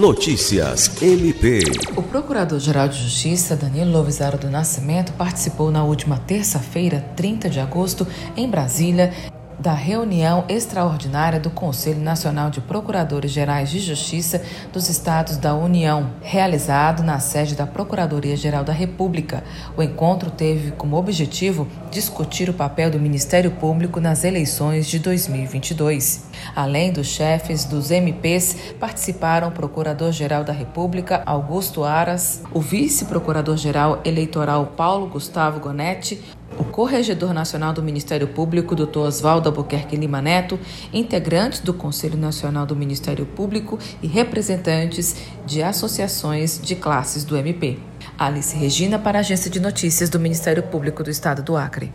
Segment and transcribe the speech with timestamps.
[0.00, 1.60] Notícias MP.
[1.94, 8.06] O Procurador-Geral de Justiça, Danilo Lovisaro do Nascimento, participou na última terça-feira, 30 de agosto,
[8.34, 9.12] em Brasília,
[9.60, 14.42] da reunião extraordinária do Conselho Nacional de Procuradores Gerais de Justiça
[14.72, 19.44] dos Estados da União, realizado na sede da Procuradoria-Geral da República.
[19.76, 26.30] O encontro teve como objetivo discutir o papel do Ministério Público nas eleições de 2022.
[26.56, 34.72] Além dos chefes dos MPs, participaram o Procurador-Geral da República, Augusto Aras, o Vice-Procurador-Geral Eleitoral
[34.74, 36.18] Paulo Gustavo Gonetti,
[36.58, 38.98] o Corregedor Nacional do Ministério Público, Dr.
[38.98, 40.58] Oswaldo Albuquerque Lima Neto,
[40.92, 47.78] integrantes do Conselho Nacional do Ministério Público e representantes de associações de classes do MP.
[48.18, 51.92] Alice Regina para a Agência de Notícias do Ministério Público do Estado do Acre.